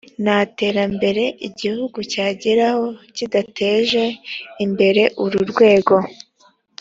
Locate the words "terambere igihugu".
0.59-1.97